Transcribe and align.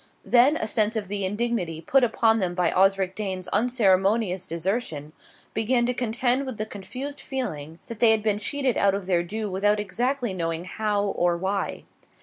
Then 0.25 0.57
a 0.57 0.65
sense 0.65 0.95
of 0.95 1.09
the 1.09 1.25
indignity 1.25 1.79
put 1.79 2.03
upon 2.03 2.39
them 2.39 2.55
by 2.55 2.71
Osric 2.71 3.13
Dane's 3.13 3.47
unceremonious 3.49 4.47
desertion 4.47 5.13
began 5.53 5.85
to 5.85 5.93
contend 5.93 6.47
with 6.47 6.57
the 6.57 6.65
confused 6.65 7.19
feeling 7.19 7.77
that 7.85 7.99
they 7.99 8.09
had 8.09 8.23
been 8.23 8.39
cheated 8.39 8.77
out 8.79 8.95
of 8.95 9.05
their 9.05 9.21
due 9.21 9.47
without 9.47 9.79
exactly 9.79 10.33
knowing 10.33 10.63
how 10.63 11.03
or 11.05 11.37
why. 11.37 11.83